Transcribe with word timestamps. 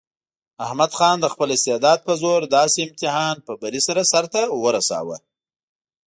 احمد 0.65 0.91
خان 0.97 1.17
د 1.21 1.25
خپل 1.33 1.49
استعداد 1.55 1.99
په 2.07 2.13
زور 2.21 2.41
داسې 2.57 2.79
امتحان 2.87 3.35
په 3.47 3.53
بري 3.61 3.81
سره 3.87 4.01
سرته 4.11 4.41
ورساوه. 4.63 5.17